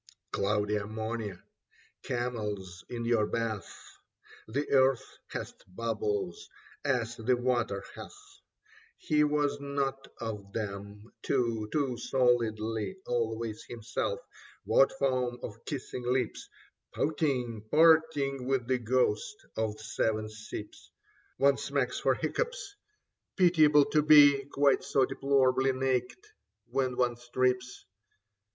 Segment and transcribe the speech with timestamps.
[0.31, 1.43] Cloudy ammonia,
[2.01, 3.71] camels in your bath:
[4.47, 6.49] The earth hath bubbles
[6.83, 8.17] as the water hath:
[8.97, 14.19] He was not of them, too, too solidly Always himself.
[14.65, 16.49] What foam of kissing lips.
[16.95, 20.89] Pouting, parting with the ghost of the seven sips
[21.37, 22.75] One smacks for hiccoughs!
[23.37, 26.25] 6o Leda Pitiable to be Quite so deplorably naked
[26.71, 27.85] when one strips.